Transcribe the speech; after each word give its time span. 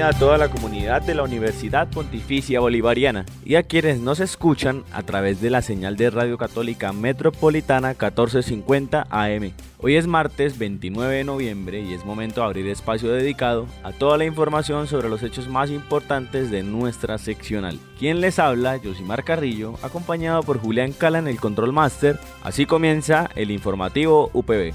A 0.00 0.12
toda 0.12 0.38
la 0.38 0.48
comunidad 0.48 1.02
de 1.02 1.14
la 1.14 1.22
Universidad 1.22 1.88
Pontificia 1.88 2.58
Bolivariana 2.58 3.24
y 3.44 3.54
a 3.54 3.62
quienes 3.62 4.00
nos 4.00 4.18
escuchan 4.18 4.82
a 4.92 5.02
través 5.02 5.40
de 5.40 5.50
la 5.50 5.62
señal 5.62 5.96
de 5.96 6.10
Radio 6.10 6.36
Católica 6.36 6.92
Metropolitana 6.92 7.88
1450 7.88 9.06
AM. 9.08 9.52
Hoy 9.78 9.96
es 9.96 10.06
martes 10.06 10.58
29 10.58 11.16
de 11.16 11.24
noviembre 11.24 11.80
y 11.80 11.92
es 11.92 12.04
momento 12.04 12.40
de 12.40 12.46
abrir 12.46 12.66
espacio 12.66 13.10
dedicado 13.10 13.66
a 13.82 13.92
toda 13.92 14.18
la 14.18 14.24
información 14.24 14.86
sobre 14.86 15.08
los 15.08 15.22
hechos 15.22 15.48
más 15.48 15.70
importantes 15.70 16.50
de 16.50 16.62
nuestra 16.62 17.18
seccional. 17.18 17.78
Quien 17.98 18.20
les 18.20 18.38
habla, 18.38 18.80
Josimar 18.82 19.22
Carrillo, 19.22 19.74
acompañado 19.82 20.42
por 20.42 20.58
Julián 20.58 20.92
Cala 20.92 21.18
en 21.18 21.28
el 21.28 21.38
Control 21.38 21.72
Master. 21.72 22.18
Así 22.42 22.66
comienza 22.66 23.30
el 23.36 23.50
informativo 23.50 24.30
UPB. 24.32 24.72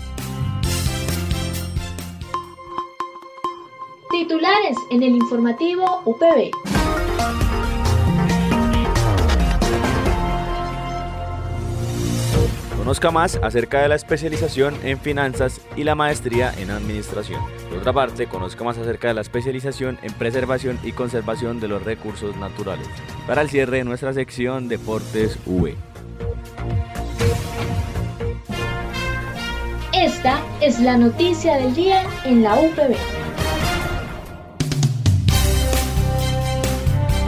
En 4.92 5.02
el 5.02 5.16
informativo 5.16 6.04
UPB. 6.06 6.52
Conozca 12.78 13.10
más 13.10 13.40
acerca 13.42 13.82
de 13.82 13.88
la 13.88 13.96
especialización 13.96 14.76
en 14.84 15.00
finanzas 15.00 15.62
y 15.76 15.84
la 15.84 15.96
maestría 15.96 16.54
en 16.58 16.70
administración. 16.70 17.42
Por 17.70 17.80
otra 17.80 17.94
parte, 17.94 18.28
conozca 18.28 18.64
más 18.64 18.78
acerca 18.78 19.08
de 19.08 19.16
la 19.16 19.22
especialización 19.22 19.98
en 20.04 20.14
preservación 20.14 20.80
y 20.84 20.92
conservación 20.92 21.60
de 21.60 21.68
los 21.68 21.84
recursos 21.84 22.36
naturales. 22.38 22.88
Para 23.26 23.42
el 23.42 23.50
cierre 23.50 23.78
de 23.78 23.84
nuestra 23.86 24.14
sección 24.14 24.68
Deportes 24.68 25.40
V. 25.48 25.76
Esta 29.94 30.40
es 30.62 30.80
la 30.80 30.96
noticia 30.98 31.56
del 31.56 31.74
día 31.74 32.04
en 32.24 32.44
la 32.44 32.54
UPB. 32.60 33.29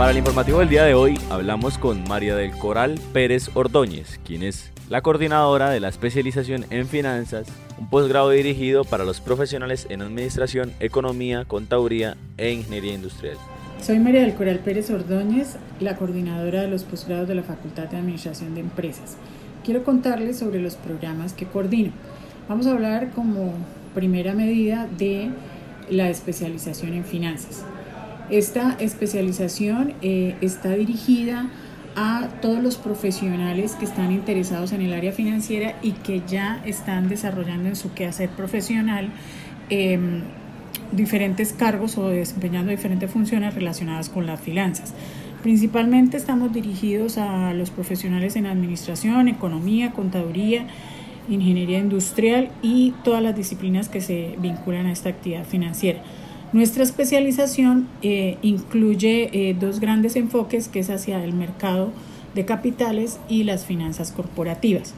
Para 0.02 0.14
el 0.14 0.18
informativo 0.18 0.58
del 0.58 0.70
día 0.70 0.84
de 0.84 0.96
hoy 0.96 1.20
hablamos 1.30 1.78
con 1.78 2.04
María 2.06 2.36
del 2.36 2.50
Coral 2.58 3.00
Pérez 3.14 3.52
Ordóñez, 3.54 4.20
quien 4.26 4.42
es 4.42 4.72
la 4.90 5.04
coordinadora 5.04 5.70
de 5.70 5.80
la 5.80 5.90
especialización 5.90 6.66
en 6.72 6.88
finanzas, 6.88 7.46
un 7.78 7.88
posgrado 7.88 8.32
dirigido 8.32 8.84
para 8.84 9.06
los 9.06 9.22
profesionales 9.22 9.86
en 9.92 10.02
administración, 10.02 10.74
economía, 10.80 11.46
contaduría 11.46 12.18
e 12.40 12.52
ingeniería 12.52 12.96
industrial. 12.96 13.38
Soy 13.80 14.00
María 14.00 14.22
del 14.22 14.34
Coral 14.34 14.58
Pérez 14.58 14.90
Ordóñez, 14.90 15.58
la 15.80 15.96
coordinadora 15.98 16.64
de 16.64 16.68
los 16.68 16.84
posgrados 16.84 17.28
de 17.28 17.36
la 17.36 17.44
Facultad 17.44 17.84
de 17.84 17.98
Administración 17.98 18.56
de 18.56 18.62
Empresas. 18.62 19.18
Quiero 19.64 19.84
contarles 19.84 20.40
sobre 20.40 20.64
los 20.64 20.78
programas 20.78 21.34
que 21.34 21.46
coordino. 21.46 21.92
Vamos 22.50 22.66
a 22.66 22.72
hablar 22.72 23.12
como 23.12 23.54
primera 23.94 24.34
medida 24.34 24.88
de 24.98 25.30
la 25.92 26.10
especialización 26.10 26.96
en 26.96 27.06
finanzas. 27.06 27.64
Esta 28.32 28.78
especialización 28.80 29.94
eh, 30.02 30.38
está 30.40 30.70
dirigida 30.70 31.50
a 31.98 32.30
todos 32.42 32.64
los 32.64 32.78
profesionales 32.78 33.74
que 33.74 33.84
están 33.84 34.14
interesados 34.14 34.72
en 34.72 34.82
el 34.82 34.94
área 34.94 35.12
financiera 35.12 35.76
y 35.82 35.92
que 35.92 36.22
ya 36.26 36.62
están 36.66 37.10
desarrollando 37.10 37.68
en 37.68 37.76
su 37.76 37.94
quehacer 37.94 38.30
profesional 38.30 39.10
em, 39.70 40.22
diferentes 40.94 41.52
cargos 41.52 41.98
o 41.98 42.08
desempeñando 42.08 42.72
diferentes 42.72 43.12
funciones 43.12 43.54
relacionadas 43.54 44.08
con 44.08 44.26
las 44.26 44.40
finanzas. 44.40 44.94
Principalmente 45.44 46.16
estamos 46.16 46.54
dirigidos 46.54 47.18
a 47.18 47.54
los 47.54 47.70
profesionales 47.70 48.38
en 48.38 48.46
administración, 48.46 49.28
economía, 49.28 49.92
contaduría, 49.92 50.68
ingeniería 51.28 51.80
industrial 51.80 52.50
y 52.62 52.94
todas 53.04 53.22
las 53.22 53.36
disciplinas 53.36 53.90
que 53.90 54.00
se 54.00 54.38
vinculan 54.40 54.86
a 54.86 54.94
esta 54.94 55.10
actividad 55.10 55.44
financiera. 55.44 56.02
Nuestra 56.54 56.84
especialización 56.84 57.88
eh, 58.02 58.38
incluye 58.42 59.30
eh, 59.32 59.56
dos 59.58 59.80
grandes 59.80 60.18
enfoques, 60.18 60.68
que 60.68 60.80
es 60.80 60.90
hacia 60.90 61.24
el 61.24 61.32
mercado 61.32 61.94
de 62.36 62.44
capitales 62.44 63.20
y 63.30 63.44
las 63.44 63.66
finanzas 63.66 64.12
corporativas. 64.12 64.94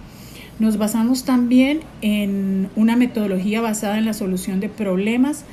Nos 0.58 0.78
basamos 0.78 1.26
también 1.26 1.82
en 2.02 2.70
una 2.76 2.96
metodología 2.96 3.62
basada 3.62 4.00
en 4.00 4.06
la 4.06 4.14
solución 4.14 4.60
de 4.62 4.70
problemas 4.70 5.46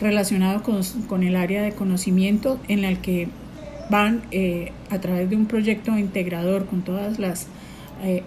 relacionados 0.00 0.62
con, 1.08 1.24
el 1.24 1.34
área 1.34 1.60
de 1.62 1.72
conocimiento 1.72 2.60
en 2.68 2.84
el 2.84 2.98
que 2.98 3.28
van 3.90 4.22
eh, 4.30 4.70
a 4.90 5.00
través 5.00 5.28
de 5.28 5.34
un 5.34 5.46
proyecto 5.46 5.98
integrador 5.98 6.66
con 6.66 6.82
todas 6.82 7.18
las 7.18 7.48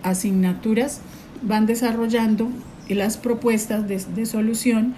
asignaturas, 0.03 0.99
van 1.43 1.65
desarrollando 1.65 2.49
las 2.89 3.15
propuestas 3.15 3.87
de 3.87 4.25
solución 4.25 4.95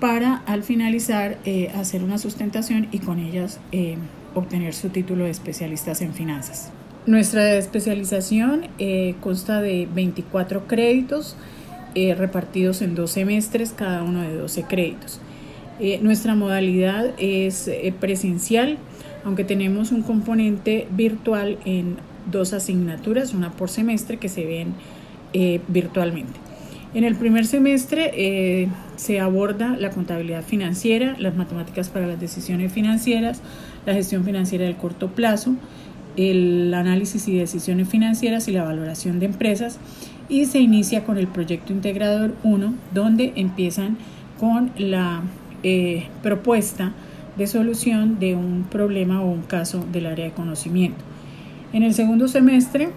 para 0.00 0.36
al 0.46 0.62
finalizar 0.62 1.38
eh, 1.44 1.70
hacer 1.74 2.02
una 2.02 2.18
sustentación 2.18 2.88
y 2.92 2.98
con 2.98 3.18
ellas 3.18 3.60
eh, 3.72 3.96
obtener 4.34 4.74
su 4.74 4.90
título 4.90 5.24
de 5.24 5.30
especialistas 5.30 6.02
en 6.02 6.12
finanzas. 6.12 6.70
Nuestra 7.06 7.54
especialización 7.54 8.66
eh, 8.78 9.14
consta 9.20 9.60
de 9.62 9.88
24 9.92 10.66
créditos 10.66 11.36
repartidos 12.18 12.82
en 12.82 12.94
dos 12.94 13.12
semestres, 13.12 13.72
cada 13.74 14.02
uno 14.02 14.20
de 14.20 14.34
12 14.36 14.64
créditos. 14.64 15.18
nuestra 16.02 16.34
modalidad 16.34 17.14
es 17.16 17.70
presencial, 17.98 18.76
aunque 19.24 19.44
tenemos 19.44 19.92
un 19.92 20.02
componente 20.02 20.86
virtual 20.90 21.56
en 21.64 21.96
dos 22.30 22.52
asignaturas, 22.52 23.32
una 23.32 23.52
por 23.52 23.70
semestre 23.70 24.18
que 24.18 24.28
se 24.28 24.44
ven 24.44 24.74
virtualmente. 25.68 26.38
En 26.92 27.04
el 27.04 27.16
primer 27.16 27.46
semestre 27.46 28.68
se 28.96 29.20
aborda 29.20 29.76
la 29.78 29.90
contabilidad 29.90 30.42
financiera, 30.42 31.16
las 31.18 31.36
matemáticas 31.36 31.88
para 31.88 32.06
las 32.06 32.20
decisiones 32.20 32.72
financieras, 32.72 33.42
la 33.84 33.94
gestión 33.94 34.24
financiera 34.24 34.64
del 34.64 34.76
corto 34.76 35.08
plazo, 35.08 35.54
el 36.16 36.72
análisis 36.74 37.28
y 37.28 37.36
decisiones 37.36 37.88
financieras 37.88 38.48
y 38.48 38.52
la 38.52 38.64
valoración 38.64 39.18
de 39.20 39.26
empresas 39.26 39.78
y 40.28 40.46
se 40.46 40.60
inicia 40.60 41.04
con 41.04 41.18
el 41.18 41.28
proyecto 41.28 41.72
integrador 41.72 42.34
1 42.42 42.74
donde 42.92 43.32
empiezan 43.36 43.98
con 44.40 44.72
la 44.76 45.22
eh, 45.62 46.06
propuesta 46.22 46.92
de 47.36 47.46
solución 47.46 48.18
de 48.18 48.34
un 48.34 48.64
problema 48.64 49.22
o 49.22 49.30
un 49.30 49.42
caso 49.42 49.84
del 49.92 50.06
área 50.06 50.24
de 50.24 50.30
conocimiento. 50.32 51.04
En 51.72 51.82
el 51.82 51.92
segundo 51.94 52.28
semestre 52.28 52.88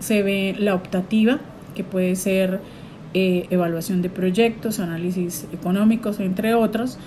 se 0.00 0.22
ve 0.22 0.54
la 0.58 0.74
optativa 0.74 1.38
que 1.74 1.84
puede 1.84 2.16
ser 2.16 2.60
eh, 3.18 3.46
evaluación 3.48 4.02
de 4.02 4.10
proyectos, 4.10 4.78
análisis 4.78 5.46
económicos, 5.50 6.20
entre 6.20 6.52
otros, 6.52 6.98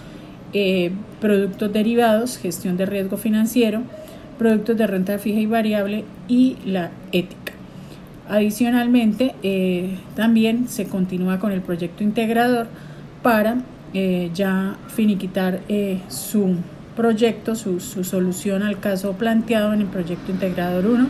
eh, 0.53 0.89
productos 1.21 1.71
derivados, 1.71 2.39
gestión 2.39 2.77
de 2.77 2.87
riesgo 2.87 3.15
financiero, 3.15 3.83
productos 4.39 4.75
de 4.75 4.87
renta 4.87 5.19
fija 5.19 5.39
y 5.39 5.45
variable 5.45 6.05
y 6.27 6.57
la 6.65 6.89
ética. 7.11 7.53
Adicionalmente, 8.27 9.35
eh, 9.43 9.99
también 10.15 10.67
se 10.67 10.87
continúa 10.87 11.37
con 11.37 11.51
el 11.51 11.61
proyecto 11.61 12.03
integrador 12.03 12.65
para 13.21 13.61
ya 14.33 14.77
finiquitar 14.87 15.61
su 16.07 16.55
proyecto, 16.95 17.53
su, 17.55 17.79
su, 17.79 18.03
solución 18.03 18.63
al 18.63 18.79
caso 18.79 19.13
planteado 19.13 19.73
en 19.73 19.81
el 19.81 19.87
proyecto 19.87 20.31
integrador 20.31 20.87
1 20.87 21.07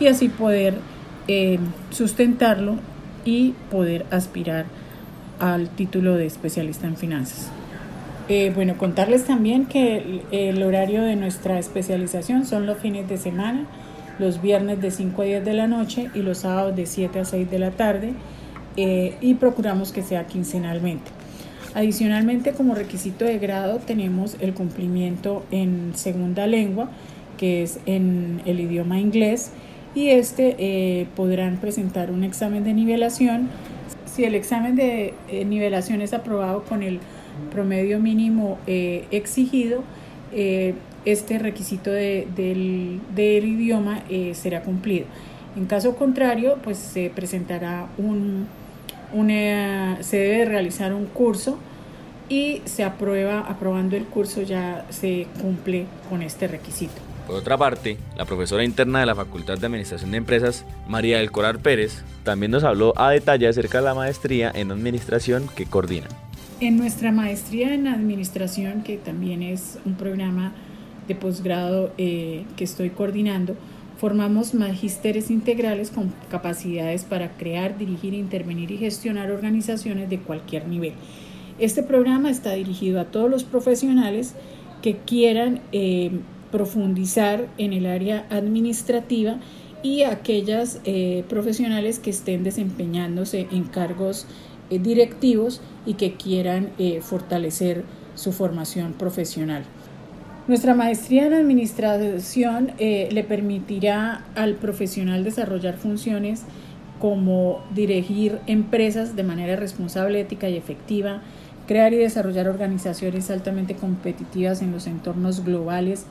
y 0.00 0.08
así 0.08 0.28
poder 0.28 0.74
sustentarlo 1.90 2.76
y 3.26 3.52
poder 3.70 4.06
aspirar 4.10 4.64
al 5.38 5.68
título 5.68 6.14
de 6.14 6.24
especialista 6.24 6.86
en 6.86 6.96
finanzas. 6.96 7.50
Eh, 8.28 8.50
bueno, 8.54 8.76
contarles 8.78 9.24
también 9.24 9.66
que 9.66 10.22
el, 10.30 10.62
horario 10.62 11.02
de 11.02 11.14
nuestra 11.14 11.58
especialización 11.58 12.46
son 12.46 12.66
los 12.66 12.78
fines 12.78 13.08
de 13.08 13.18
semana, 13.18 13.66
los 14.18 14.40
viernes 14.40 14.80
de 14.80 14.90
5 14.90 15.22
a 15.22 15.24
10 15.26 15.44
de 15.44 15.54
la 15.54 15.66
noche 15.66 16.10
y 16.14 16.22
los 16.22 16.38
sábados 16.38 16.74
de 16.74 16.86
7 16.86 17.20
a 17.20 17.24
6 17.24 17.50
de 17.50 17.58
la 17.58 17.70
tarde 17.72 18.14
eh, 18.76 19.16
y 19.20 19.34
procuramos 19.34 19.92
que 19.92 20.02
sea 20.02 20.26
quincenalmente. 20.26 21.10
Adicionalmente, 21.74 22.52
como 22.52 22.74
requisito 22.74 23.26
de 23.26 23.38
grado, 23.38 23.78
tenemos 23.78 24.36
el 24.40 24.54
cumplimiento 24.54 25.44
en 25.50 25.92
segunda 25.94 26.46
lengua, 26.46 26.88
que 27.36 27.62
es 27.62 27.78
en 27.84 28.40
el 28.46 28.60
idioma 28.60 28.98
inglés, 28.98 29.52
y 29.96 30.10
este 30.10 30.56
eh, 30.58 31.06
podrán 31.16 31.56
presentar 31.56 32.10
un 32.10 32.22
examen 32.22 32.62
de 32.64 32.74
nivelación. 32.74 33.48
Si 34.04 34.24
el 34.24 34.34
examen 34.34 34.76
de 34.76 35.14
eh, 35.28 35.44
nivelación 35.46 36.02
es 36.02 36.12
aprobado 36.12 36.64
con 36.64 36.82
el 36.82 37.00
promedio 37.50 37.98
mínimo 37.98 38.58
eh, 38.66 39.06
exigido, 39.10 39.82
este 41.06 41.38
requisito 41.38 41.90
del, 41.90 43.00
idioma 43.16 44.02
será 44.34 44.62
cumplido. 44.62 45.06
En 45.56 45.64
caso 45.64 45.96
contrario, 45.96 46.58
pues 46.62 46.76
se 46.76 47.08
presentará 47.08 47.86
un, 47.96 48.46
se 50.00 50.16
debe 50.18 50.44
realizar 50.44 50.92
un 50.92 51.06
curso 51.06 51.56
y 52.28 52.60
se 52.66 52.84
aprueba, 52.84 53.40
aprobando 53.40 53.96
el 53.96 54.04
curso 54.04 54.42
ya 54.42 54.84
se 54.90 55.26
cumple 55.40 55.86
con 56.10 56.20
este 56.20 56.48
requisito. 56.48 57.05
Por 57.26 57.34
otra 57.34 57.58
parte, 57.58 57.96
la 58.16 58.24
profesora 58.24 58.62
interna 58.62 59.00
de 59.00 59.06
la 59.06 59.16
Facultad 59.16 59.58
de 59.58 59.66
Administración 59.66 60.12
de 60.12 60.18
Empresas, 60.18 60.64
María 60.86 61.18
del 61.18 61.32
Corar 61.32 61.58
Pérez, 61.58 62.04
también 62.22 62.52
nos 62.52 62.62
habló 62.62 62.92
a 62.96 63.10
detalle 63.10 63.48
acerca 63.48 63.78
de 63.78 63.84
la 63.84 63.94
maestría 63.94 64.52
en 64.54 64.70
administración 64.70 65.48
que 65.56 65.66
coordina. 65.66 66.06
En 66.60 66.76
nuestra 66.76 67.10
maestría 67.10 67.74
en 67.74 67.88
administración, 67.88 68.82
que 68.82 68.96
también 68.96 69.42
es 69.42 69.78
un 69.84 69.96
programa 69.96 70.52
de 71.08 71.16
posgrado 71.16 71.92
eh, 71.98 72.44
que 72.56 72.62
estoy 72.62 72.90
coordinando, 72.90 73.56
formamos 73.98 74.54
magísteres 74.54 75.28
integrales 75.30 75.90
con 75.90 76.12
capacidades 76.30 77.02
para 77.02 77.36
crear, 77.36 77.76
dirigir, 77.76 78.14
intervenir 78.14 78.70
y 78.70 78.78
gestionar 78.78 79.32
organizaciones 79.32 80.08
de 80.08 80.20
cualquier 80.20 80.68
nivel. 80.68 80.92
Este 81.58 81.82
programa 81.82 82.30
está 82.30 82.52
dirigido 82.52 83.00
a 83.00 83.06
todos 83.06 83.28
los 83.28 83.42
profesionales 83.42 84.34
que 84.80 84.98
quieran 84.98 85.60
eh, 85.72 86.12
profundizar 86.56 87.48
en 87.58 87.74
el 87.74 87.84
área 87.84 88.24
administrativa 88.30 89.36
y 89.82 90.04
aquellas 90.04 90.80
eh, 90.84 91.22
profesionales 91.28 91.98
que 91.98 92.08
estén 92.08 92.44
desempeñándose 92.44 93.46
en 93.52 93.64
cargos 93.64 94.26
eh, 94.70 94.78
directivos 94.78 95.60
y 95.84 95.94
que 95.94 96.14
quieran 96.14 96.70
fortalecer 97.02 97.84
su 98.14 98.32
formación 98.32 98.94
profesional. 98.94 99.64
Nuestra 100.48 100.74
maestría 100.74 101.26
en 101.26 101.34
administración 101.34 102.72
le 102.78 103.24
permitirá 103.24 104.24
al 104.34 104.54
profesional 104.54 105.24
desarrollar 105.24 105.76
funciones 105.76 106.44
como 106.98 107.62
dirigir 107.74 108.38
empresas 108.46 109.14
de 109.14 109.24
manera 109.24 109.56
responsable, 109.56 110.20
ética 110.20 110.48
y 110.48 110.56
efectiva, 110.56 111.20
crear 111.66 111.92
y 111.92 111.96
desarrollar 111.96 112.48
organizaciones 112.48 113.30
altamente 113.30 113.74
competitivas 113.74 114.62
en 114.62 114.72
los 114.72 114.86
entornos 114.86 115.44
globales 115.44 116.06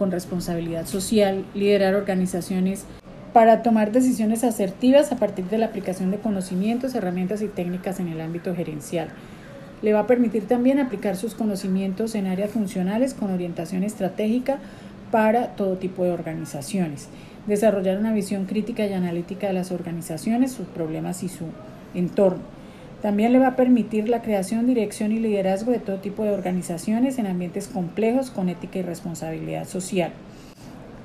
con 0.00 0.10
responsabilidad 0.10 0.86
social, 0.86 1.44
liderar 1.54 1.94
organizaciones 1.94 2.86
para 3.34 3.62
tomar 3.62 3.92
decisiones 3.92 4.44
asertivas 4.44 5.12
a 5.12 5.16
partir 5.16 5.44
de 5.44 5.58
la 5.58 5.66
aplicación 5.66 6.10
de 6.10 6.16
conocimientos, 6.16 6.94
herramientas 6.94 7.42
y 7.42 7.48
técnicas 7.48 8.00
en 8.00 8.08
el 8.08 8.22
ámbito 8.22 8.56
gerencial. 8.56 9.10
Le 9.82 9.92
va 9.92 10.00
a 10.00 10.06
permitir 10.06 10.48
también 10.48 10.78
aplicar 10.78 11.16
sus 11.16 11.34
conocimientos 11.34 12.14
en 12.14 12.28
áreas 12.28 12.50
funcionales 12.50 13.12
con 13.12 13.30
orientación 13.30 13.84
estratégica 13.84 14.58
para 15.10 15.48
todo 15.48 15.76
tipo 15.76 16.02
de 16.02 16.12
organizaciones. 16.12 17.10
Desarrollar 17.46 17.98
una 17.98 18.14
visión 18.14 18.46
crítica 18.46 18.86
y 18.86 18.94
analítica 18.94 19.48
de 19.48 19.52
las 19.52 19.70
organizaciones, 19.70 20.52
sus 20.52 20.66
problemas 20.66 21.22
y 21.22 21.28
su 21.28 21.44
entorno 21.94 22.59
también 23.02 23.32
le 23.32 23.38
va 23.38 23.48
a 23.48 23.56
permitir 23.56 24.08
la 24.08 24.22
creación, 24.22 24.66
dirección 24.66 25.12
y 25.12 25.18
liderazgo 25.18 25.72
de 25.72 25.78
todo 25.78 25.98
tipo 25.98 26.22
de 26.22 26.30
organizaciones 26.30 27.18
en 27.18 27.26
ambientes 27.26 27.68
complejos 27.68 28.30
con 28.30 28.48
ética 28.48 28.78
y 28.78 28.82
responsabilidad 28.82 29.66
social. 29.66 30.12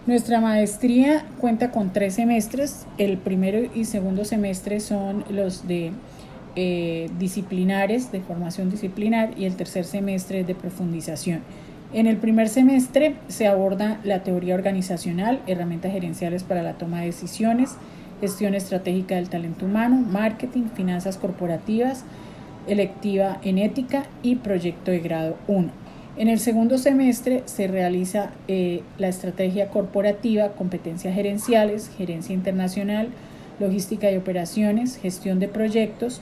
Nuestra 0.06 0.40
maestría 0.40 1.26
cuenta 1.40 1.72
con 1.72 1.92
tres 1.92 2.16
semestres. 2.16 2.86
El 2.98 3.18
primero 3.18 3.70
y 3.74 3.86
segundo 3.86 4.24
semestre 4.24 4.80
son 4.80 5.26
los 5.30 5.68
de 5.68 5.92
eh, 6.56 7.10
disciplinares, 7.18 8.12
de 8.12 8.22
formación 8.22 8.70
disciplinar, 8.70 9.32
y 9.36 9.46
el 9.46 9.56
tercer 9.56 9.84
semestre 9.84 10.42
es 10.42 10.48
de 10.48 10.54
profundización. 10.54 11.40
En 11.92 12.08
el 12.08 12.18
primer 12.18 12.50
semestre 12.50 13.16
se 13.30 13.48
aborda 13.48 14.00
la 14.04 14.22
teoría 14.22 14.56
organizacional, 14.56 15.42
herramientas 15.48 15.92
gerenciales 15.92 16.44
para 16.44 16.62
la 16.62 16.74
toma 16.74 17.00
de 17.00 17.08
decisiones, 17.08 17.78
gestión 18.26 18.56
estratégica 18.56 19.16
del 19.16 19.30
talento 19.30 19.66
humano, 19.66 19.98
marketing, 19.98 20.64
finanzas 20.76 21.18
corporativas, 21.18 22.04
electiva 22.68 23.40
en 23.44 23.60
ética 23.60 24.08
y 24.24 24.38
proyecto 24.38 24.90
de 24.90 25.00
grado 25.00 25.36
1. 25.48 25.70
En 26.18 26.28
el 26.28 26.40
segundo 26.40 26.80
semestre 26.80 27.44
se 27.46 27.68
realiza 27.68 28.32
eh, 28.48 28.82
la 28.98 29.10
estrategia 29.10 29.70
corporativa, 29.70 30.54
competencias 30.54 31.14
gerenciales, 31.14 31.92
gerencia 31.98 32.34
internacional, 32.34 33.10
logística 33.60 34.10
y 34.10 34.18
operaciones, 34.18 34.98
gestión 34.98 35.40
de 35.40 35.48
proyectos, 35.48 36.22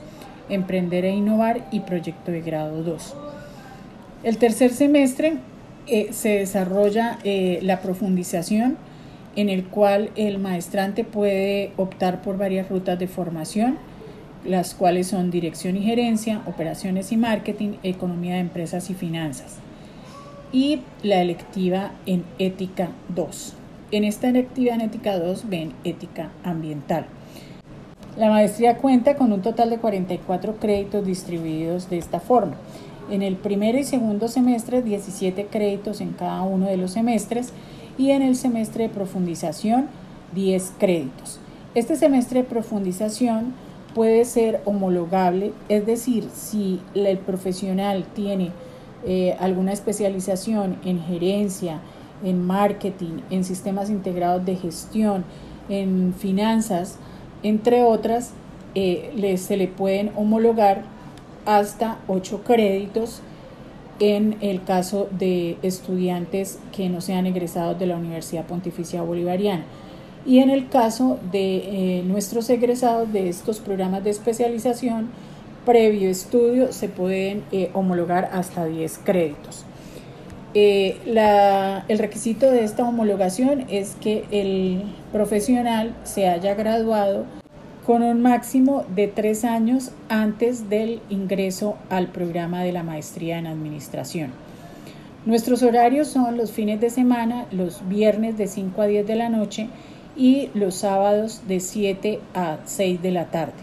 emprender 0.50 1.06
e 1.06 1.12
innovar 1.12 1.66
y 1.72 1.82
proyecto 1.82 2.32
de 2.32 2.42
grado 2.42 2.84
2. 2.84 3.16
El 4.24 4.38
tercer 4.38 4.72
semestre 4.72 5.38
eh, 5.88 6.10
se 6.12 6.40
desarrolla 6.40 7.20
eh, 7.24 7.60
la 7.62 7.80
profundización, 7.80 8.78
en 9.36 9.50
el 9.50 9.66
cual 9.66 10.12
el 10.16 10.40
maestrante 10.40 11.04
puede 11.04 11.72
optar 11.78 12.22
por 12.22 12.38
varias 12.38 12.70
rutas 12.70 13.00
de 13.00 13.08
formación, 13.08 13.78
las 14.46 14.74
cuales 14.74 15.08
son 15.08 15.32
dirección 15.32 15.78
y 15.78 15.84
gerencia, 15.84 16.42
operaciones 16.46 17.12
y 17.12 17.18
marketing, 17.18 17.78
economía 17.84 18.36
de 18.36 18.42
empresas 18.42 18.90
y 18.90 18.94
finanzas. 18.94 19.58
Y 20.52 20.82
la 21.02 21.22
electiva 21.22 21.92
en 22.06 22.24
ética 22.38 22.90
2. 23.16 23.54
En 23.92 24.04
esta 24.04 24.28
electiva 24.28 24.76
en 24.76 24.82
ética 24.82 25.18
2 25.18 25.50
ven 25.50 25.74
ética 25.84 26.32
ambiental. 26.44 27.06
La 28.18 28.30
maestría 28.30 28.78
cuenta 28.78 29.16
con 29.16 29.32
un 29.34 29.42
total 29.42 29.72
de 29.72 29.78
44 29.78 30.58
créditos 30.58 31.06
distribuidos 31.06 31.90
de 31.90 31.98
esta 31.98 32.20
forma. 32.20 32.56
En 33.10 33.24
el 33.24 33.36
primer 33.36 33.76
y 33.76 33.84
segundo 33.84 34.28
semestre, 34.28 34.82
17 34.82 35.48
créditos 35.48 36.00
en 36.00 36.12
cada 36.12 36.44
uno 36.44 36.68
de 36.68 36.78
los 36.78 36.92
semestres 36.92 37.54
y 37.98 38.12
en 38.12 38.22
el 38.22 38.36
semestre 38.36 38.88
de 38.88 38.94
profundización 38.94 39.88
10 40.34 40.74
créditos. 40.78 41.40
Este 41.76 41.96
semestre 41.96 42.44
de 42.44 42.50
profundización 42.50 43.54
puede 43.94 44.26
ser 44.26 44.62
homologable, 44.66 45.54
es 45.70 45.86
decir, 45.86 46.28
si 46.34 46.82
el 46.96 47.18
profesional 47.18 48.06
tiene 48.16 48.52
eh, 49.06 49.36
alguna 49.40 49.74
especialización 49.74 50.78
en 50.84 51.02
gerencia, 51.02 51.80
en 52.24 52.46
marketing, 52.46 53.20
en 53.30 53.44
sistemas 53.44 53.90
integrados 53.90 54.46
de 54.46 54.56
gestión, 54.56 55.26
en 55.70 56.14
finanzas, 56.18 56.98
entre 57.44 57.84
otras, 57.84 58.32
eh, 58.76 59.38
se 59.38 59.58
le 59.58 59.68
pueden 59.68 60.12
homologar 60.16 60.84
hasta 61.46 62.00
8 62.08 62.42
créditos 62.46 63.22
en 64.00 64.38
el 64.42 64.64
caso 64.64 65.08
de 65.12 65.58
estudiantes 65.62 66.60
que 66.76 66.90
no 66.90 67.02
sean 67.02 67.26
egresados 67.26 67.78
de 67.80 67.88
la 67.88 67.98
Universidad 67.98 68.46
Pontificia 68.46 69.02
Bolivariana. 69.02 69.66
Y 70.26 70.40
en 70.40 70.50
el 70.50 70.70
caso 70.70 71.20
de 71.32 71.58
eh, 71.58 72.04
nuestros 72.06 72.50
egresados 72.50 73.12
de 73.12 73.30
estos 73.30 73.60
programas 73.60 74.04
de 74.04 74.10
especialización, 74.10 75.10
previo 75.66 76.10
estudio 76.10 76.72
se 76.72 76.90
pueden 76.90 77.44
eh, 77.52 77.70
homologar 77.74 78.30
hasta 78.34 78.66
10 78.66 79.00
créditos. 79.04 79.66
Eh, 80.56 80.98
el 81.88 82.00
requisito 82.00 82.52
de 82.52 82.64
esta 82.64 82.84
homologación 82.84 83.66
es 83.70 83.96
que 83.96 84.26
el 84.32 84.84
profesional 85.12 85.96
se 86.04 86.30
haya 86.30 86.54
graduado 86.54 87.26
con 87.86 88.02
un 88.02 88.22
máximo 88.22 88.86
de 88.96 89.08
tres 89.08 89.44
años 89.44 89.92
antes 90.08 90.70
del 90.70 91.02
ingreso 91.10 91.76
al 91.90 92.08
programa 92.08 92.64
de 92.64 92.72
la 92.72 92.84
maestría 92.84 93.38
en 93.38 93.48
administración. 93.48 94.32
Nuestros 95.26 95.64
horarios 95.64 96.08
son 96.08 96.38
los 96.38 96.52
fines 96.52 96.82
de 96.82 96.90
semana, 96.90 97.46
los 97.52 97.88
viernes 97.88 98.38
de 98.38 98.48
5 98.48 98.82
a 98.82 98.88
10 98.88 99.08
de 99.08 99.16
la 99.16 99.30
noche 99.30 99.70
y 100.18 100.50
los 100.54 100.76
sábados 100.76 101.42
de 101.48 101.60
7 101.60 102.20
a 102.34 102.58
6 102.66 103.02
de 103.02 103.12
la 103.12 103.26
tarde. 103.26 103.54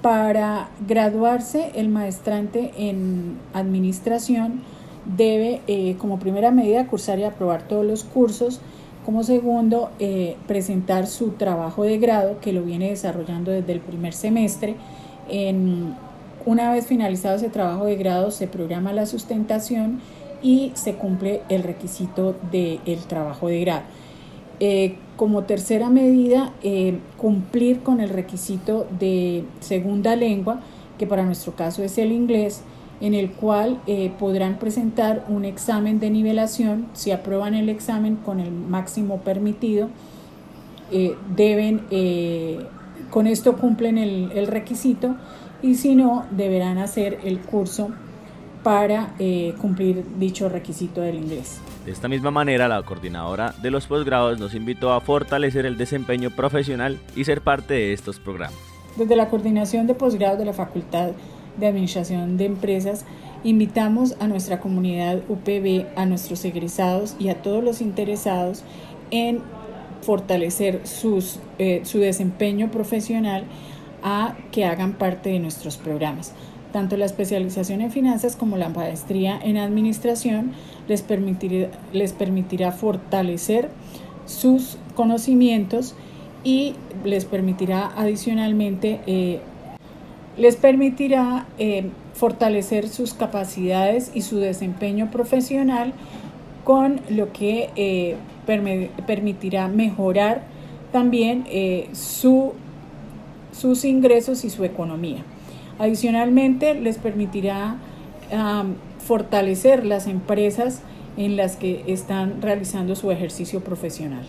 Para 0.00 0.68
graduarse, 0.86 1.72
el 1.74 1.88
maestrante 1.88 2.72
en 2.76 3.38
administración 3.52 4.62
debe, 5.04 5.60
eh, 5.66 5.96
como 5.98 6.18
primera 6.18 6.50
medida, 6.50 6.86
cursar 6.86 7.18
y 7.18 7.24
aprobar 7.24 7.68
todos 7.68 7.84
los 7.84 8.04
cursos 8.04 8.60
como 9.04 9.22
segundo, 9.22 9.90
eh, 9.98 10.36
presentar 10.46 11.06
su 11.06 11.30
trabajo 11.30 11.84
de 11.84 11.98
grado 11.98 12.40
que 12.40 12.52
lo 12.52 12.62
viene 12.62 12.90
desarrollando 12.90 13.50
desde 13.50 13.72
el 13.72 13.80
primer 13.80 14.14
semestre. 14.14 14.76
En, 15.28 15.94
una 16.46 16.72
vez 16.72 16.86
finalizado 16.86 17.36
ese 17.36 17.48
trabajo 17.48 17.84
de 17.84 17.96
grado, 17.96 18.30
se 18.30 18.46
programa 18.46 18.92
la 18.92 19.06
sustentación 19.06 20.00
y 20.42 20.72
se 20.74 20.94
cumple 20.94 21.42
el 21.48 21.62
requisito 21.62 22.34
del 22.50 23.00
trabajo 23.06 23.48
de 23.48 23.60
grado. 23.60 23.82
Eh, 24.60 24.96
como 25.16 25.44
tercera 25.44 25.90
medida, 25.90 26.52
eh, 26.62 26.98
cumplir 27.16 27.80
con 27.80 28.00
el 28.00 28.08
requisito 28.08 28.86
de 28.98 29.44
segunda 29.60 30.16
lengua, 30.16 30.60
que 30.98 31.06
para 31.06 31.24
nuestro 31.24 31.54
caso 31.54 31.82
es 31.82 31.98
el 31.98 32.12
inglés, 32.12 32.62
en 33.00 33.14
el 33.14 33.30
cual 33.30 33.80
eh, 33.86 34.12
podrán 34.18 34.58
presentar 34.58 35.24
un 35.28 35.44
examen 35.44 36.00
de 36.00 36.10
nivelación. 36.10 36.86
Si 36.92 37.10
aprueban 37.10 37.54
el 37.54 37.68
examen 37.68 38.16
con 38.16 38.40
el 38.40 38.50
máximo 38.50 39.18
permitido, 39.18 39.88
eh, 40.90 41.14
deben, 41.34 41.82
eh, 41.90 42.66
con 43.10 43.26
esto 43.26 43.56
cumplen 43.56 43.98
el, 43.98 44.32
el, 44.32 44.46
requisito 44.46 45.16
y 45.62 45.76
si 45.76 45.94
no, 45.94 46.26
deberán 46.30 46.78
hacer 46.78 47.20
el 47.24 47.40
curso 47.40 47.90
para 48.64 49.14
eh, 49.18 49.54
cumplir 49.60 50.04
dicho 50.18 50.48
requisito 50.48 51.02
del 51.02 51.16
inglés. 51.16 51.60
De 51.84 51.92
esta 51.92 52.08
misma 52.08 52.32
manera, 52.32 52.66
la 52.66 52.82
coordinadora 52.82 53.54
de 53.62 53.70
los 53.70 53.86
posgrados 53.86 54.40
nos 54.40 54.54
invitó 54.54 54.92
a 54.92 55.00
fortalecer 55.00 55.66
el 55.66 55.76
desempeño 55.76 56.30
profesional 56.30 56.98
y 57.14 57.24
ser 57.24 57.42
parte 57.42 57.74
de 57.74 57.92
estos 57.92 58.18
programas. 58.18 58.58
Desde 58.96 59.14
la 59.14 59.28
coordinación 59.28 59.86
de 59.86 59.94
posgrados 59.94 60.38
de 60.38 60.46
la 60.46 60.54
Facultad 60.54 61.10
de 61.56 61.66
Administración 61.66 62.36
de 62.36 62.46
Empresas, 62.46 63.04
invitamos 63.44 64.16
a 64.20 64.26
nuestra 64.26 64.60
comunidad 64.60 65.20
UPB, 65.28 65.86
a 65.96 66.06
nuestros 66.06 66.44
egresados 66.44 67.16
y 67.18 67.28
a 67.28 67.42
todos 67.42 67.62
los 67.62 67.80
interesados 67.80 68.64
en 69.10 69.40
fortalecer 70.02 70.86
sus, 70.86 71.38
eh, 71.58 71.82
su 71.84 71.98
desempeño 71.98 72.70
profesional 72.70 73.44
a 74.02 74.36
que 74.52 74.64
hagan 74.64 74.94
parte 74.94 75.30
de 75.30 75.38
nuestros 75.38 75.76
programas. 75.76 76.32
Tanto 76.72 76.96
la 76.96 77.04
especialización 77.04 77.80
en 77.80 77.90
finanzas 77.90 78.36
como 78.36 78.56
la 78.56 78.68
maestría 78.68 79.38
en 79.40 79.56
administración 79.56 80.52
les 80.88 81.02
permitirá, 81.02 81.70
les 81.92 82.12
permitirá 82.12 82.72
fortalecer 82.72 83.70
sus 84.26 84.76
conocimientos 84.94 85.94
y 86.42 86.74
les 87.04 87.24
permitirá 87.24 87.90
adicionalmente 87.96 89.00
eh, 89.06 89.40
les 90.36 90.56
permitirá 90.56 91.46
eh, 91.58 91.90
fortalecer 92.14 92.88
sus 92.88 93.14
capacidades 93.14 94.10
y 94.14 94.22
su 94.22 94.38
desempeño 94.38 95.10
profesional 95.10 95.92
con 96.64 97.00
lo 97.10 97.32
que 97.32 97.70
eh, 97.76 98.16
permitirá 99.06 99.68
mejorar 99.68 100.42
también 100.92 101.44
su, 101.92 102.52
sus 103.52 103.84
ingresos 103.84 104.44
y 104.44 104.50
su 104.50 104.64
economía. 104.64 105.24
Adicionalmente, 105.78 106.74
les 106.74 106.98
permitirá 106.98 107.78
fortalecer 109.04 109.84
las 109.84 110.06
empresas 110.06 110.82
en 111.16 111.36
las 111.36 111.56
que 111.56 111.84
están 111.86 112.42
realizando 112.42 112.96
su 112.96 113.10
ejercicio 113.10 113.60
profesional. 113.60 114.26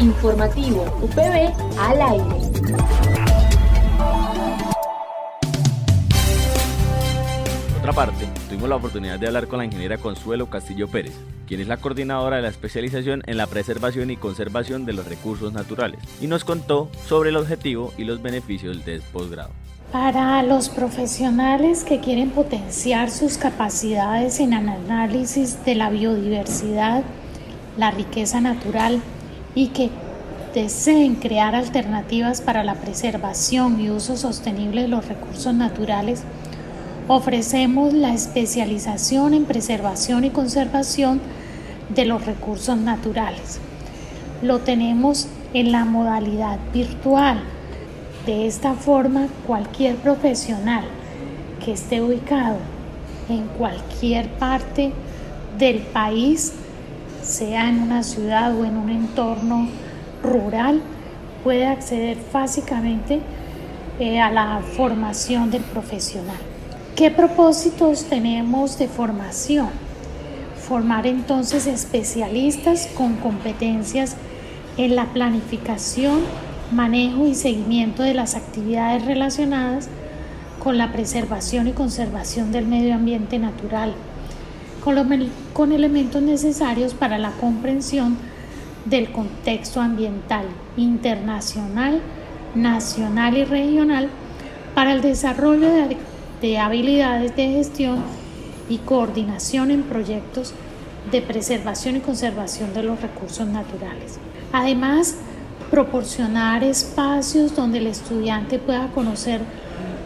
Informativo 0.00 0.84
UPB 1.02 1.52
al 1.78 2.02
aire. 2.02 3.03
Otra 7.84 8.06
parte, 8.06 8.26
tuvimos 8.48 8.70
la 8.70 8.76
oportunidad 8.76 9.18
de 9.18 9.26
hablar 9.26 9.46
con 9.46 9.58
la 9.58 9.66
ingeniera 9.66 9.98
Consuelo 9.98 10.48
Castillo 10.48 10.88
Pérez, 10.88 11.12
quien 11.46 11.60
es 11.60 11.68
la 11.68 11.76
coordinadora 11.76 12.36
de 12.36 12.42
la 12.42 12.48
especialización 12.48 13.22
en 13.26 13.36
la 13.36 13.46
preservación 13.46 14.10
y 14.10 14.16
conservación 14.16 14.86
de 14.86 14.94
los 14.94 15.04
recursos 15.06 15.52
naturales, 15.52 16.00
y 16.18 16.26
nos 16.26 16.44
contó 16.44 16.88
sobre 17.06 17.28
el 17.28 17.36
objetivo 17.36 17.92
y 17.98 18.04
los 18.04 18.22
beneficios 18.22 18.86
del 18.86 19.02
posgrado. 19.02 19.50
Para 19.92 20.42
los 20.42 20.70
profesionales 20.70 21.84
que 21.84 22.00
quieren 22.00 22.30
potenciar 22.30 23.10
sus 23.10 23.36
capacidades 23.36 24.40
en 24.40 24.54
análisis 24.54 25.62
de 25.66 25.74
la 25.74 25.90
biodiversidad, 25.90 27.02
la 27.76 27.90
riqueza 27.90 28.40
natural 28.40 29.02
y 29.54 29.68
que 29.68 29.90
deseen 30.54 31.16
crear 31.16 31.54
alternativas 31.54 32.40
para 32.40 32.64
la 32.64 32.76
preservación 32.76 33.78
y 33.78 33.90
uso 33.90 34.16
sostenible 34.16 34.80
de 34.80 34.88
los 34.88 35.06
recursos 35.06 35.52
naturales, 35.52 36.22
ofrecemos 37.08 37.92
la 37.92 38.14
especialización 38.14 39.34
en 39.34 39.44
preservación 39.44 40.24
y 40.24 40.30
conservación 40.30 41.20
de 41.90 42.06
los 42.06 42.24
recursos 42.24 42.76
naturales. 42.78 43.60
Lo 44.42 44.60
tenemos 44.60 45.28
en 45.52 45.70
la 45.72 45.84
modalidad 45.84 46.58
virtual 46.72 47.42
de 48.26 48.46
esta 48.46 48.72
forma, 48.72 49.28
cualquier 49.46 49.96
profesional 49.96 50.84
que 51.62 51.72
esté 51.72 52.00
ubicado 52.00 52.56
en 53.28 53.46
cualquier 53.58 54.28
parte 54.30 54.92
del 55.58 55.80
país, 55.80 56.54
sea 57.22 57.68
en 57.68 57.80
una 57.80 58.02
ciudad 58.02 58.54
o 58.58 58.64
en 58.64 58.78
un 58.78 58.88
entorno 58.88 59.68
rural, 60.22 60.80
puede 61.42 61.66
acceder 61.66 62.16
básicamente 62.32 63.20
eh, 63.98 64.20
a 64.20 64.30
la 64.30 64.60
formación 64.74 65.50
del 65.50 65.62
profesional. 65.62 66.53
¿Qué 66.96 67.10
propósitos 67.10 68.04
tenemos 68.04 68.78
de 68.78 68.86
formación? 68.86 69.70
Formar 70.56 71.08
entonces 71.08 71.66
especialistas 71.66 72.88
con 72.94 73.16
competencias 73.16 74.14
en 74.76 74.94
la 74.94 75.06
planificación 75.06 76.20
manejo 76.70 77.26
y 77.26 77.34
seguimiento 77.34 78.04
de 78.04 78.14
las 78.14 78.36
actividades 78.36 79.04
relacionadas 79.06 79.88
con 80.62 80.78
la 80.78 80.92
preservación 80.92 81.66
y 81.66 81.72
conservación 81.72 82.52
del 82.52 82.66
medio 82.66 82.94
ambiente 82.94 83.40
natural, 83.40 83.92
con, 85.52 85.72
elementos 85.72 86.22
necesarios 86.22 86.94
para 86.94 87.18
la 87.18 87.32
comprensión 87.32 88.16
del 88.84 89.10
contexto 89.10 89.80
ambiental 89.80 90.46
internacional, 90.76 92.00
nacional 92.54 93.36
y 93.36 93.44
regional 93.44 94.10
para 94.76 94.92
el 94.92 95.02
desarrollo 95.02 95.68
de, 95.72 95.96
de 96.40 96.58
habilidades 96.58 97.34
de 97.36 97.48
gestión 97.48 98.02
y 98.68 98.78
coordinación 98.78 99.70
en 99.70 99.82
proyectos 99.82 100.54
de 101.10 101.20
preservación 101.22 101.96
y 101.96 102.00
conservación 102.00 102.72
de 102.74 102.82
los 102.82 103.00
recursos 103.00 103.46
naturales. 103.46 104.18
Además, 104.52 105.16
proporcionar 105.70 106.64
espacios 106.64 107.54
donde 107.54 107.78
el 107.78 107.86
estudiante 107.86 108.58
pueda 108.58 108.88
conocer 108.88 109.40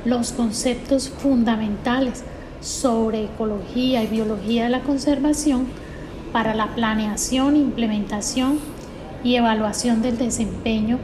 los 0.05 0.33
conceptos 0.33 1.09
fundamentales 1.09 2.25
sobre 2.61 3.25
ecología 3.25 4.03
y 4.03 4.07
biología 4.07 4.65
de 4.65 4.71
la 4.71 4.81
conservación 4.81 5.67
para 6.33 6.55
la 6.55 6.75
planeación, 6.75 7.57
implementación 7.57 8.59
y 9.25 9.37
evaluación 9.37 10.03
del 10.03 10.19
desempeño 10.19 10.99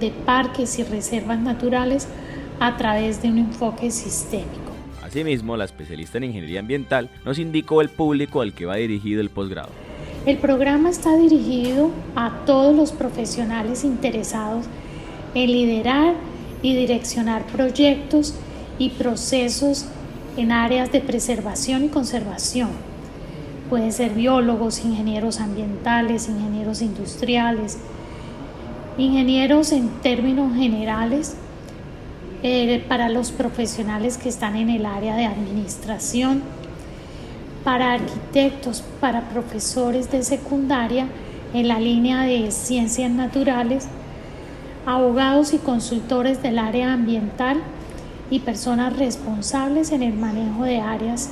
de 0.00 0.10
parques 0.10 0.78
y 0.78 0.84
reservas 0.84 1.38
naturales 1.38 2.08
a 2.60 2.76
través 2.76 3.22
de 3.22 3.28
un 3.28 3.38
enfoque 3.38 3.90
sistémico. 3.90 4.63
Asimismo, 5.14 5.56
la 5.56 5.64
especialista 5.64 6.18
en 6.18 6.24
ingeniería 6.24 6.58
ambiental 6.58 7.08
nos 7.24 7.38
indicó 7.38 7.80
el 7.80 7.88
público 7.88 8.40
al 8.40 8.52
que 8.52 8.66
va 8.66 8.74
dirigido 8.74 9.20
el 9.20 9.30
posgrado. 9.30 9.68
El 10.26 10.38
programa 10.38 10.90
está 10.90 11.16
dirigido 11.16 11.92
a 12.16 12.40
todos 12.44 12.74
los 12.74 12.90
profesionales 12.90 13.84
interesados 13.84 14.64
en 15.36 15.52
liderar 15.52 16.14
y 16.62 16.74
direccionar 16.74 17.46
proyectos 17.46 18.34
y 18.76 18.90
procesos 18.90 19.86
en 20.36 20.50
áreas 20.50 20.90
de 20.90 21.00
preservación 21.00 21.84
y 21.84 21.88
conservación. 21.90 22.70
Pueden 23.70 23.92
ser 23.92 24.14
biólogos, 24.14 24.84
ingenieros 24.84 25.38
ambientales, 25.38 26.28
ingenieros 26.28 26.82
industriales, 26.82 27.78
ingenieros 28.98 29.70
en 29.70 29.90
términos 30.02 30.56
generales 30.56 31.36
eh, 32.46 32.84
para 32.86 33.08
los 33.08 33.32
profesionales 33.32 34.18
que 34.18 34.28
están 34.28 34.54
en 34.54 34.68
el 34.68 34.84
área 34.84 35.16
de 35.16 35.24
administración 35.24 36.42
para 37.64 37.94
arquitectos, 37.94 38.84
para 39.00 39.30
profesores 39.30 40.10
de 40.10 40.22
secundaria 40.22 41.06
en 41.54 41.68
la 41.68 41.80
línea 41.80 42.20
de 42.24 42.50
ciencias 42.50 43.10
naturales, 43.10 43.88
abogados 44.84 45.54
y 45.54 45.58
consultores 45.58 46.42
del 46.42 46.58
área 46.58 46.92
ambiental 46.92 47.62
y 48.30 48.40
personas 48.40 48.94
responsables 48.98 49.90
en 49.90 50.02
el 50.02 50.12
manejo 50.12 50.64
de 50.64 50.80
áreas 50.80 51.30